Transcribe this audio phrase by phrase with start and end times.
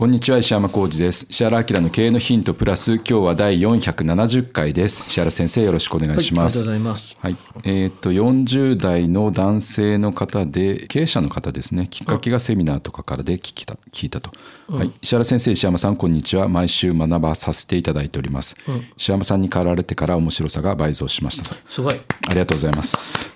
[0.00, 1.26] こんにちは石山浩二です。
[1.28, 5.04] 石原明の経営のヒントプラス今日は第470回です。
[5.06, 7.16] 石原先生よろしくお願いします、はい、ありがとうございます。
[7.20, 7.36] はい。
[7.64, 11.86] えっ、と40代の男性の方で経営者の方ですね。
[11.90, 14.30] きっかけがセミナーとかからで聞きた聞いたと、
[14.68, 14.92] はい。
[15.02, 16.48] 石原先生石山さんこんにちは。
[16.48, 18.56] 毎週学ばさせていただいております、
[18.96, 22.00] 石山さんに変わられてから面白さが倍増しましたすごい。
[22.30, 23.30] ありがとうございます、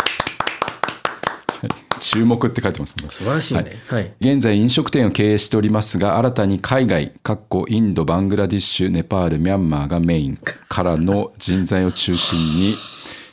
[1.61, 3.07] はい注目って書いてますね。
[3.11, 3.65] 素晴らしいね。
[3.89, 12.75] はい、現在飲食店を経営しておりますが新たに海外かっこインドバングラディッシュネパールミャンマーがメインからの人材を中心に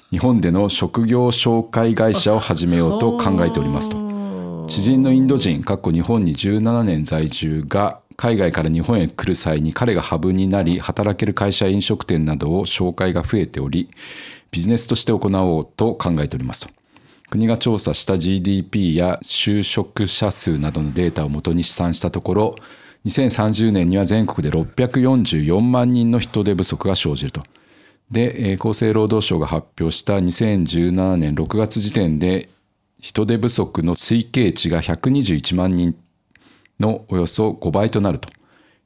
[0.09, 4.67] 日本での職業紹介会社を始めようと考えておりますと。
[4.67, 13.89] 知人のインド人かっこ日本に17年在住が海外から日本へ来る際に彼がハブになり働ける会社や飲食店などを紹介が増えており
[14.51, 16.80] ビジネスとして行おうと考えておりますと
[17.31, 22.55] 国が調査した GDP や就職者数などのデータをもとに試算したところ
[23.05, 27.41] 2030年には全国で644万人の人手不足が生じると。
[28.11, 32.49] で、厚生労働省が発表した2017年6月時点で
[32.99, 35.95] 人手不足の推計値が121万人
[36.81, 38.27] のおよそ5倍となると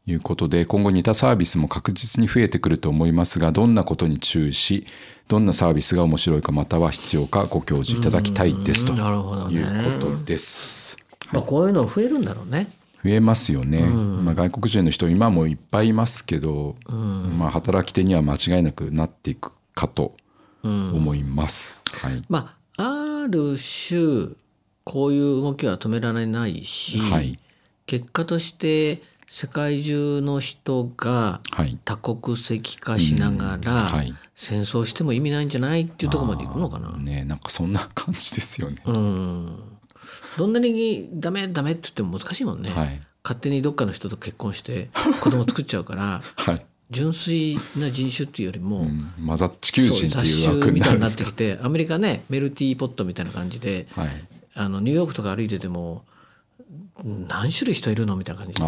[0.08, 4.86] いうことで今後似たサービスも確実に増えてくると思いますがどんなことに注意し
[5.28, 9.56] どんなサービスが面白いかまたは必要かご教示いただきたいですとうんなるほどね。
[9.56, 10.98] いうことです。
[11.32, 12.68] まあ、こういうの増えるんだろうね。
[13.04, 16.76] 増えますよね、まあ、外国人の人今もいっぱいいますけど、
[17.38, 20.16] まあ、働き手には間違いなくなっていくかと
[20.64, 21.84] 思います。
[21.92, 22.24] はい。
[22.30, 24.36] まあある種
[24.84, 27.40] こういう動きは止められないし、はい。
[27.88, 29.02] 結果として
[29.36, 31.78] 世界中の人がはい。
[31.84, 34.14] 多国籍化しながら、はい。
[34.34, 36.96] 戦争しても意味ないんじゃないっていうところまで行くのかな。
[36.96, 38.78] ねなんかそんな感じですよね。
[38.86, 39.60] うん。
[40.38, 43.02] どんなにダメダメって言っても難しいもんね、はい。
[43.26, 44.88] 勝手にどっかの人と結婚して
[45.20, 46.66] 子供作っちゃうから はい。
[46.90, 54.10] 純粋な人種っていうよりも、うん、混ざっ地球人っていう枠に雑種みたいになってきてアメリカねメルティーポットみたいな感じではい。
[54.54, 56.06] あのニューヨークとか歩いてても
[57.04, 58.62] 何種類人いるのみたいな感じ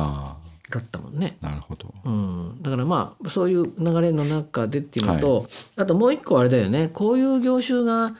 [0.69, 1.37] だあったもんね。
[1.41, 1.93] あなるほど。
[2.03, 6.89] うん、だからまあそういう流れの中でっていうのと、あともう一個あれだよね。
[6.93, 8.15] こういう業種が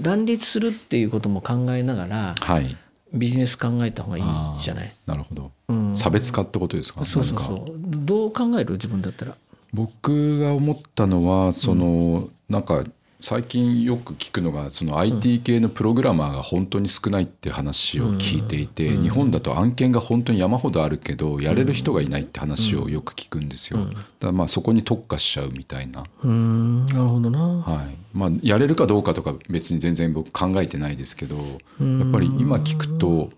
[0.00, 2.76] 乱立するっていうことも考えながらはい。
[3.12, 4.24] ビジネス考えた方がいい
[4.60, 4.92] じゃない？
[5.06, 5.94] なるほど、うん。
[5.94, 7.04] 差別化ってことですか？
[7.04, 7.74] そうそうそう。
[7.78, 8.72] どう考える？
[8.72, 9.36] 自分だったら。
[9.72, 12.82] 僕が思ったのはその、なんか
[13.20, 23.78] 最近よく聞くのがその IT 系のプログラマーが本当に少ないって話を聞いていて、日本だと案件が本当に山ほどあるけどやれる人がいないって話をよく聞くんですよ。
[23.78, 26.86] だからまあそこに特化しちゃうみたいな、うん。
[26.86, 27.38] なるほどな。
[27.62, 27.96] はい。
[28.12, 33.30] まあ、やれるかどうかとか別に全然僕考えてないですけどやっぱり今聞くと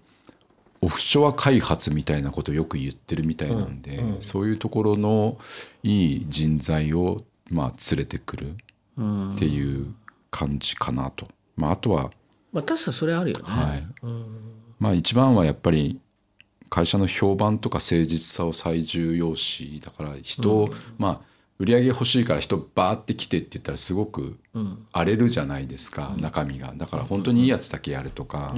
[0.82, 5.38] オフショア開発みたいなことをよく言ってるみたいなんで、そういうところの
[5.82, 7.18] いい人材を
[7.50, 8.54] まあ連れてくる
[8.98, 9.94] っていう
[10.30, 11.28] 感じかなと。
[11.56, 12.10] まあ、あとは、
[12.52, 13.44] まあ確かにそれあるよね。
[13.44, 13.86] はい。
[14.78, 16.00] まあ、一番はやっぱり
[16.68, 24.38] 会社の評判とか誠実さを最重要視だから人を、まあ売り上げ欲しいから人バーって来てって言ったらすごく
[24.92, 26.74] 荒れるじゃないですか、中身が。
[26.76, 28.54] だから本当にいいやつだけやるとか、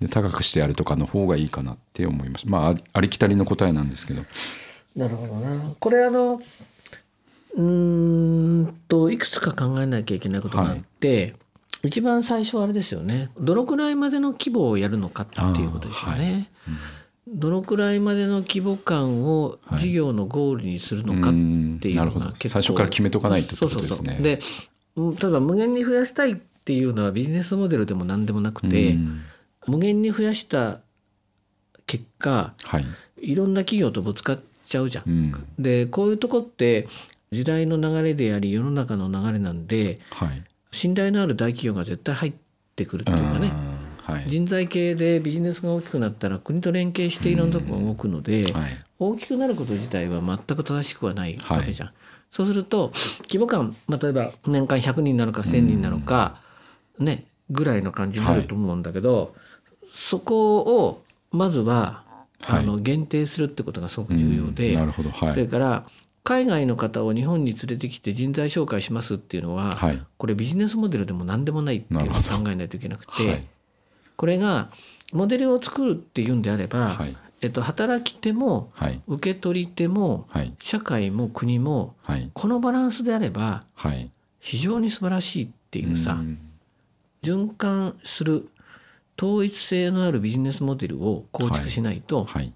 [0.00, 2.48] で高くしてやるとかの方がいいかなって思います。
[2.48, 4.22] まああありきたりの答えなんですけど。
[4.96, 5.74] なるほどな。
[5.78, 6.40] これあの
[7.54, 11.34] うーんといくつか考えなきゃいけないことがあって、
[11.82, 13.30] 一番最初はあれですよね。
[13.38, 16.50] どのくらいまでの規模をやるのかっていうことですよね。
[17.28, 24.12] どのくらいまでの規模感を事業のゴールにするのかっていうのが結構最初から決めとかないとってことですね。
[24.12, 24.22] そうそうそう。
[24.22, 24.38] で
[24.96, 29.20] うん例えば無限に増やしたいっていうのはビジネスモデルでも何でもなくて、うん。
[29.66, 30.80] 無限に増やした
[31.86, 32.86] 結果はい、
[33.20, 35.04] いろんな企業とぶつかっちゃうじゃん。
[35.06, 35.62] うん。
[35.62, 36.88] でこういうとこって
[37.30, 40.42] 時代の流れであり世の中の流れなんではい。
[40.70, 42.32] 信頼のある大企業が絶対入っ
[42.76, 43.52] てくるっていうかね。
[43.52, 43.78] うん
[44.08, 44.24] はい。
[44.26, 48.70] 人材系でビジネスが大きくなったら国と連携していろんなところが動くので、はい。
[48.98, 51.90] 大きくなること自体は全く正しくはないわけじゃん。
[52.30, 52.90] そうすると
[53.22, 56.40] 規模感、まあ、例えば年間100人なのか1,000人なのか、
[56.98, 59.34] ねぐらいの感じになると思うんだけど、
[59.86, 62.04] そこをまずは
[62.42, 62.62] はい。
[62.62, 65.84] あの限定するってことがすごく重要で、それいから
[66.28, 69.98] 海外の方を日本に連れてきて人材紹介しますっていうのは、はい。
[70.18, 73.46] これビジネスモデルでも何でもないっていうのを考えないといけなくて、はい。
[74.14, 74.68] これが
[75.14, 77.16] モデルを作るっていうんであれば、はい。
[77.40, 79.00] えっと、働き手もはい。
[79.06, 80.54] 受け取り手もはい。
[80.60, 82.30] 社会も国もはい。
[82.34, 84.10] このバランスであればはい。
[84.38, 86.36] 非常に素晴らしいっていうさ、ん。
[87.22, 88.50] 循環する
[89.18, 92.52] 統一性のあるビジネスモデルを構築しないとはい。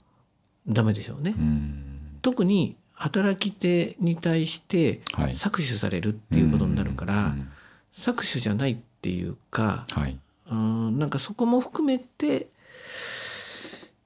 [0.69, 1.35] ダメでしょうね。
[1.39, 2.19] うん。
[2.21, 5.35] 特に働き手に対してはい。
[5.35, 7.49] 搾取されるっていうことになるから、うん
[7.95, 10.19] 搾取じゃないっていうかはい。
[10.51, 12.47] うんなんかそこも含めて、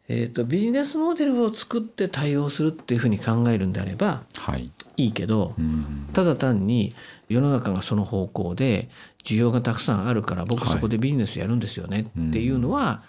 [0.09, 4.73] えー、とビジネスモデルを作って対応するっていうふうに考えるんであればはい。
[4.97, 6.95] いいけどうんただ単に
[7.29, 8.89] 世の中がその方向で
[9.25, 13.03] 需要がたくさんあるから僕はいそこでビジネスやるんですよねっていうのは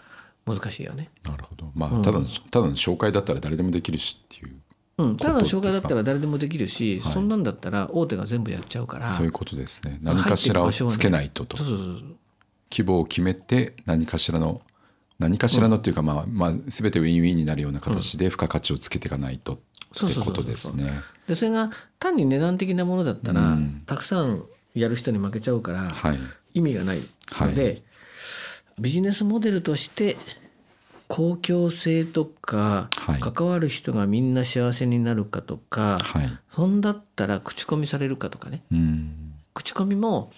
[0.46, 1.10] 難しいよね。
[1.26, 1.72] なるほど。
[1.76, 2.00] まうん。
[2.02, 4.56] あただのただの紹介だったら誰でもできるしっていう
[4.98, 7.14] うん、ただの紹介だったら誰でもできるし、はい。
[7.14, 10.00] そんなんだったら大手が全部やっちゃうからそういうことですね。
[10.02, 11.58] 何かしらをつけないとと。
[11.58, 11.88] そうそうそう
[12.70, 14.62] 規模を決めて何かしらの
[15.20, 19.58] 何かしらのっていうか、まあまあ、全てウィンウィンになるような形で付加価値をつけていかないとっ
[20.10, 20.92] てことですね。
[21.28, 23.84] でそれが単に値段的なものだったら、うん。
[23.86, 26.20] たくさんやる人に負けちゃうからはい。
[26.54, 27.02] 意味がない
[27.40, 27.76] ので、は
[28.80, 30.18] ビジネスモデルとして
[31.08, 33.20] 公共性とか、はい。
[33.22, 36.30] 関わる人がみんな幸せになるかとか、はい。
[36.52, 38.64] そんだったら口コミされるかとかね。
[38.72, 39.34] うん。
[39.54, 40.32] 口コミも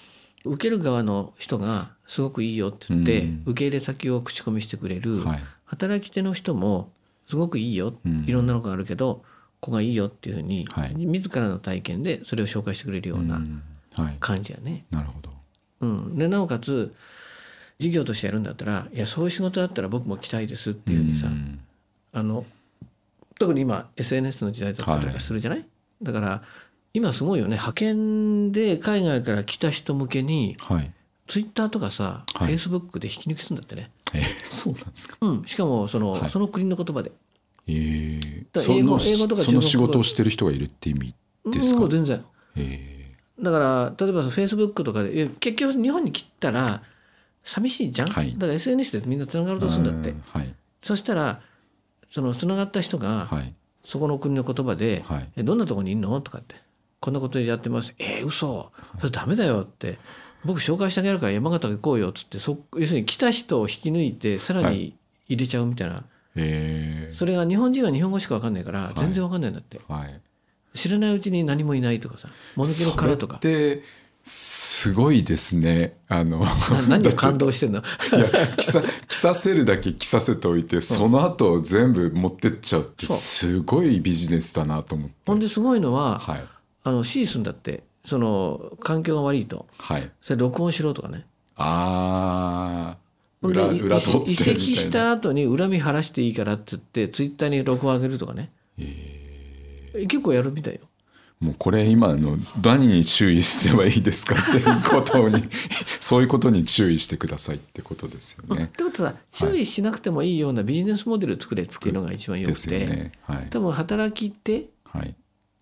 [0.45, 3.44] 受ける側の人がすごくいいよって言って、うん。
[3.48, 5.44] 受け入れ先を口コミしてくれる、はい。
[5.66, 6.92] 働き手の人も
[7.27, 8.25] すごくいいよ、うん。
[8.25, 9.24] いろんなのがあるけど
[9.60, 10.95] ここがいいよっていうふうに、はい。
[10.95, 13.42] 自らの体験でそれを紹介してくれるよううな
[14.19, 14.86] 感じやね。
[14.92, 15.30] なるほど。
[15.81, 16.94] うん、でなおかつ
[17.80, 21.60] 事業としてやるんだったらいやそういう仕事だったら僕も来たいですっていうふうにさ、ん。
[22.12, 22.46] あの
[23.40, 25.66] 特に今 SNS の時代だったりとかするじゃない、
[26.02, 26.42] だから
[26.94, 27.52] 今すごいよね。
[27.52, 30.92] 派遣で海外から来た人向けにはい。
[31.28, 32.48] ツイッターとかさ、はい。
[32.48, 35.16] フェイスブックで引き抜きするんだってね、えーそうなんですか？
[35.22, 36.30] うん、しかもその,、はい。
[36.30, 37.12] その国の言葉で。
[37.68, 41.14] えー、英語その英語とかその仕事をしてる人がいるって意味
[41.46, 41.80] ですか？
[41.80, 42.25] もう全然。
[42.58, 46.82] えだから例えばフェイスブックとかで結局日本に来たら
[47.44, 48.33] 寂しいじゃん、はい。
[48.33, 50.09] だから SNS でみんなつながろうーとするんだって。
[50.12, 50.53] うんはい。
[50.81, 51.41] そしたら
[52.09, 53.53] そのつながった人がはい。
[53.83, 56.56] そこの国の言葉ではい「えどんなとこにいんの?」とかって
[57.00, 59.97] 「こんなことやってます」「えー、嘘それダメだよ」って
[60.45, 64.95] 「僕紹介してあげるから山形行こうよ」っつってそ要するに来た人を引き抜いてさらはに
[65.27, 66.03] 入れちゃうみたいな、
[66.36, 67.15] えー。
[67.15, 69.00] それが日本人は日本語しか分かんないからい。
[69.00, 70.21] 全然分かんないんだって、はい。
[70.75, 73.39] 知らないうちに何もいないとかさ物気の殻とか
[74.31, 75.98] すごいですね。
[76.08, 76.52] あのな
[76.88, 77.80] 何を感動してんの？
[77.80, 77.84] い
[78.20, 85.15] や着さ着させるだけ着させておいてその後全部持ってっちゃうってすごいビジネスだなと思って。
[85.25, 86.48] ほんですごいのは、はい。
[86.84, 89.65] あの指示するんだってその環境が悪いと。
[89.80, 90.12] はい。
[90.22, 91.25] それ録音しろとかね。
[91.56, 93.48] あー。
[93.48, 98.51] ほんで裏裏移籍しみた後に恨み晴らしていいからっつってツイッターに録音上げるとかね。
[98.77, 100.82] え結構やるみたいよ。
[100.84, 100.88] ー
[101.39, 105.46] もうこれ今の何に注意すればいいですかっていうことに
[106.01, 108.69] そういうことに注意してくださいってことですよっね。
[108.75, 113.13] てことは注意しなくてもいいようなビジネスモデルを作れっていうのが一番よでくて、ね。
[113.22, 113.48] はい。
[113.50, 115.15] 多分働き手はい。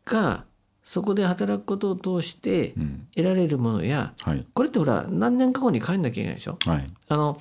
[0.05, 0.45] が
[0.83, 3.07] そこで働くことを通してうん。
[3.15, 4.47] 得られるものやはい。
[4.55, 6.57] これってほら何年か後に帰んなきゃいけないでしょ？
[6.65, 6.87] はい。
[7.07, 7.39] あの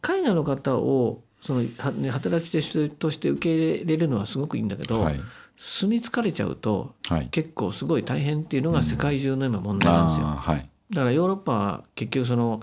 [0.00, 1.64] 海外の方をその
[2.10, 5.20] 働き手として受け入れるのはすごくいいんだけど、はい
[5.56, 7.28] 住み疲れちゃうとはい。
[7.28, 10.26] 結構すごい大変っていうのが世界中の今問題なんですよ。
[10.26, 12.62] あーはいだからヨーロッパは結局その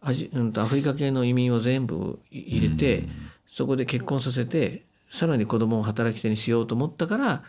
[0.00, 3.04] アジうんとアフリカ系の移民を全部入れて
[3.48, 7.42] そこで結婚させてさらに子供を働き手にしようと思ったから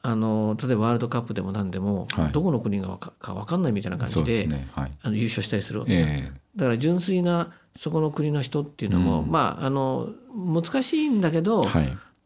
[0.00, 4.68] あの例えばワールドカップでも何でも、はいどこの国がわかか分かんないみたいな感じでですね。
[4.72, 4.92] はい。
[5.02, 11.64] あの優勝したりするわけじゃんえだから純粋なそこの国の人っていうのも、うんまああの難しいんだけど、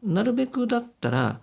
[0.03, 1.39] なるべくだったら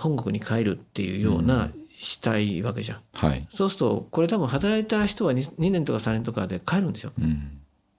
[0.00, 3.00] 本国に帰るっていうようなしたいわけじゃん。
[3.14, 3.46] はい。
[3.50, 7.58] そうするとこれ多分働いた人は 2, 2年とか3年とかで帰るんでしょっうん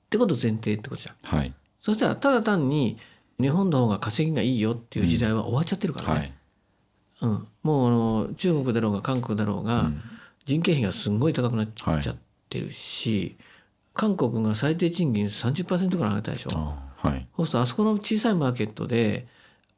[0.10, 1.15] てこと前提ってことじゃん。
[1.38, 2.98] はいそしたらただ単に
[3.39, 6.20] 日本の方が稼ぎがいいよっていう時代は終わっちゃってるからね。
[6.20, 6.34] はい
[7.24, 9.91] うん、もうあの中国だろうが韓国だろうが、
[10.46, 12.15] 人件費がすんごい高くなっちゃっ
[12.50, 13.38] てるし、
[13.93, 16.50] 韓国が最低賃金30%ぐらい上げたでしょ。
[16.53, 19.27] あはいそうするとあそこの小さいマーケットで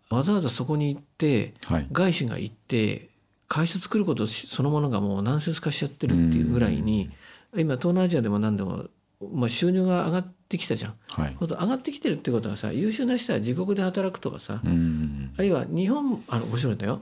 [0.09, 1.87] わざわざそこに行ってはい。
[1.91, 3.09] 外資が行って
[3.47, 7.11] 会社作ることそのものがもうナンセンス化しちゃってるっていうぐらいに
[7.55, 8.85] 今東南アジアでも何でも、
[9.31, 10.93] まあ、収入が上がってきたじゃん。
[11.07, 11.37] はい。
[11.39, 15.33] 上がってきてるってことはさ優秀な人は自国で働くとかさ、うん。
[15.37, 17.01] あるいは日本あの面白いんだよ。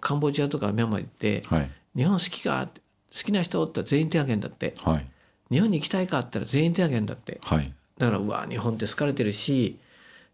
[0.00, 2.68] カンボジアとかミャンマー行ってはい「日本好きか?」
[3.12, 4.74] 好きな人おったら全員手挙げんだって。
[4.82, 5.06] はい。
[5.50, 7.40] 日本に行きたいかって言ったら全員手挙げんだって。
[7.44, 7.74] はい。
[7.98, 9.78] だからうわ日本って好かれてるし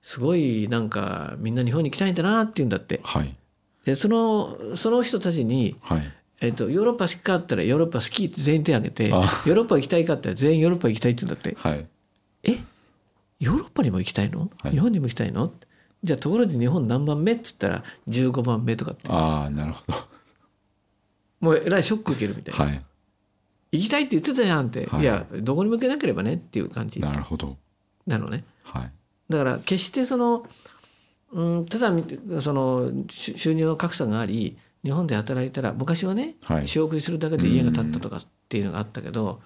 [0.03, 3.01] すごいなんかみんな日本に行きたいんだなって言うんだって。
[3.03, 3.37] はい。
[3.85, 6.13] でそのその人たちに、はい。
[6.41, 11.57] えっとヨーロッパ好きかったらヨーロッパ好きって全員手挙げてヨあーロッパ行きたいかったら全員ヨーロッパ行きたいって言うんだって。
[11.59, 11.87] はい。
[12.45, 12.59] え？
[13.41, 14.73] ヨーロッパにも行きたいの、はい。
[14.73, 15.53] 日本にも行きたいの？
[16.05, 19.09] じゃあところで日本何番目っつったら15番目とかって。
[19.09, 19.95] ああなるほど。
[21.41, 22.85] もうえらいショック受けるみたいな、はい。
[23.73, 25.03] 行きたいって言ってたじゃんって、はい。
[25.03, 27.01] い、やどこにも行けなければねっていう感じ。
[27.01, 27.57] なるほど。
[28.07, 28.45] なのね。
[28.63, 28.93] はい
[29.29, 30.47] だから決してその、
[31.33, 31.93] うん、ただ
[32.41, 36.69] その収収入の格差があり日本で働いたら昔はね、はい。
[36.69, 39.41] 仕送りするだけで家が建ったとかっていうのがあったけど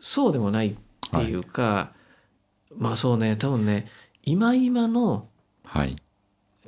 [0.00, 0.74] そうでもないっ
[1.10, 1.92] ていうか、
[2.76, 3.86] まあそうね多分ね
[4.22, 5.28] 今今の
[5.64, 5.96] はい。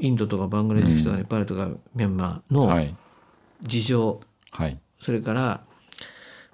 [0.01, 2.97] インドとかバングラデシュとかネパールとかミャンマーのはい。
[3.63, 4.21] 事情、
[4.53, 4.81] はい。
[5.01, 5.63] それから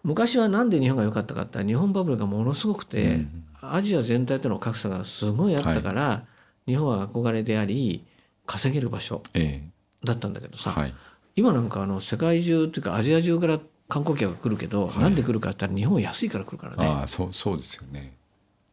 [0.02, 6.24] 昔はなんで日本が良かったかって日本バブルがものすごくて、うんアジア全体との格差がすごいあったから、
[6.66, 8.04] 日本は憧れであり
[8.46, 9.62] 稼げる場所え
[10.04, 10.94] だったんだけどさ、えはい。
[11.36, 14.98] 今なんかあの世界中っていうかアジア中から観光客が来るけど、はい。
[14.98, 16.86] なんで来るかって言ったら日本は安いから来るからね。
[16.86, 18.14] ああそうそうですよね。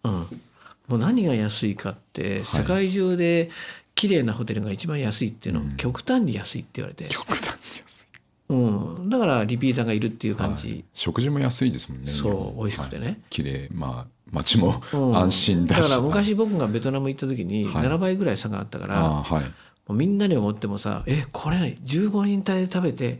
[0.03, 0.27] うん、も
[0.91, 3.49] う何が安いかって世界中で
[3.93, 5.77] 綺麗なホテルが一番安いっていうの、うん。
[5.77, 8.05] 極端に安いって言われて、極端に安い。
[8.49, 10.57] うん、だからリピーターがいるっていう感はい。
[10.59, 13.05] じ、食事も安いですもんねそう美味しくてね。
[13.05, 13.17] はい。
[13.29, 13.69] 綺麗。
[13.71, 15.17] まあ街もうん。
[15.17, 17.85] 安心だし、だから昔僕がベトナム行った時にはい。
[17.85, 19.43] 7倍ぐらい差があったから、はい。
[19.43, 19.49] も
[19.89, 23.19] うみんなに思ってもさ「えこれ15人体で食べて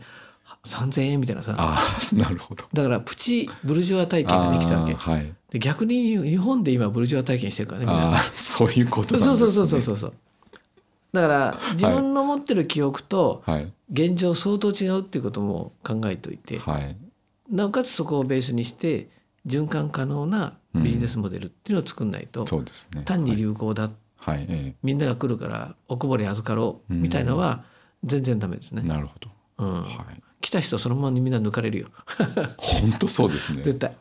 [0.64, 1.54] 3,000円」みたいなさ。
[1.58, 2.64] ああ なるほど。
[2.72, 4.94] だからプチブルジョワ体験ができたわけ。
[4.94, 5.32] はい。
[5.50, 8.18] で逆に日本で今ブルジョワ体験してるからねみんな。
[8.34, 9.46] そういうことなんですね。
[9.46, 10.12] そうそうそうそうそう
[11.12, 13.72] だから自分の持ってる記憶とはい。
[13.92, 16.58] 現状相当違うっていうことも考えておいて。
[16.58, 16.96] はい。
[17.50, 19.08] なおかつそこをベースにして
[19.46, 23.02] 循環可能なビジネスモデルっていうのを作んないと、そうですね。
[23.04, 27.64] 単に流行だ、はい、えみんなが来るからおこぼれ預かろうみたいのは
[28.04, 28.82] 全然ダメですね。
[28.84, 29.30] えなるほど。
[29.58, 29.74] うん。
[29.82, 30.22] はい。
[30.40, 31.88] 来た人そのままにみんな抜かれるよ。
[32.56, 33.62] 本当そうですね。
[33.62, 33.96] 絶対。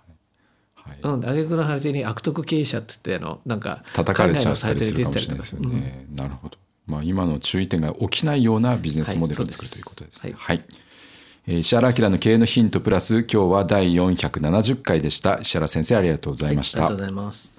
[0.75, 0.99] はい。
[1.03, 5.97] うん、挙句の果てに悪徳経営者っつってあのなんか叩かれちゃったりするかもしれないですよサイトで出てたりとか。
[5.97, 6.57] ね、なるほど。
[6.87, 10.33] まあ今の注意点が起きないようなビジネスモデルをはい作るということですね。
[10.35, 10.90] はいはい、えー
[11.59, 17.51] 石原明の経営のヒントプラス今日は第470回でした石原先生ありがとうございました、はいありがとうございます。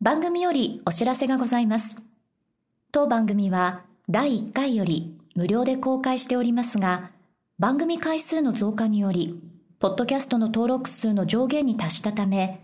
[0.00, 1.96] 番組よりお知らせがございます。
[2.92, 7.10] 当番組は第1回より無料で公開しておりますが、
[7.58, 9.40] 番組回数の増加により、
[9.78, 12.60] ポッドキャストの登録数の上限に達したため、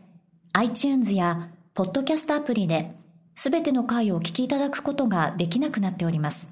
[0.53, 2.95] iTunes やポッドキャストアプリで、
[3.35, 6.49] すべての回をお聞きいただくことができなくなっております。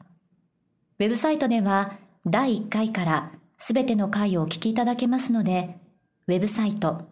[0.98, 5.76] ウェブサイトでは、第1回からすべての回をお聞きいただけますので、
[6.26, 7.08] ウェブサイト、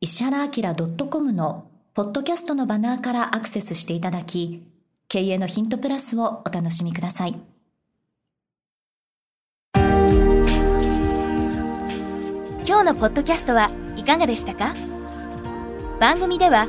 [0.00, 0.74] 石原明
[1.08, 4.62] .com のポッドキャストのバナーからアクセスしていただき、
[5.08, 7.34] 経営のヒントプラスをお楽しみください。
[9.74, 9.84] 今
[12.80, 14.74] 日のポッドキャストはいかがでしたか？
[15.98, 16.68] 番組では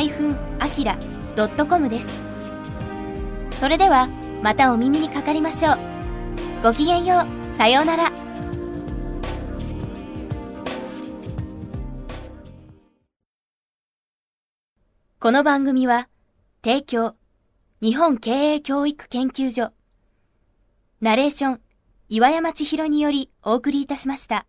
[0.00, 2.08] 石原 -akira.com です。
[3.58, 4.08] それでは
[4.42, 5.78] またお耳にかかりましょう。
[6.62, 7.56] ごきげんよう。
[7.56, 8.12] さようなら。
[15.20, 16.08] この番組は、
[16.62, 17.14] 提供、
[17.80, 19.72] 日本経営教育研究所、
[21.00, 21.60] ナレーション、
[22.10, 24.46] 岩山千尋によりお送りいたしました。